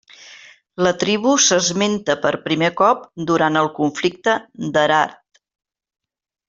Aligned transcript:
La 0.87 0.93
tribu 1.03 1.33
s'esmenta 1.47 2.15
per 2.25 2.31
primer 2.47 2.71
cop 2.81 3.05
durant 3.31 3.63
el 3.63 3.73
conflicte 3.81 4.39
d'Herat. 4.75 5.43